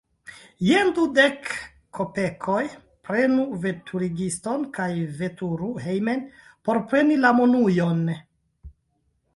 [0.67, 1.49] Jen dudek
[1.97, 2.63] kopekoj;
[3.09, 4.89] prenu veturigiston kaj
[5.21, 6.27] veturu hejmen,
[6.71, 8.05] por preni la monujon.